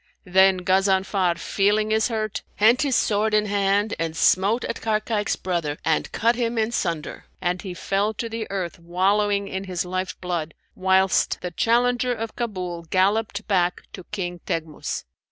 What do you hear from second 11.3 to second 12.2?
the challenger